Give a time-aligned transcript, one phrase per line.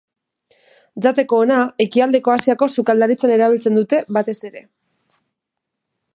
[1.05, 4.67] Jateko ona, ekialdeko Asiako sukaldaritzan erabiltzen dute batez ere.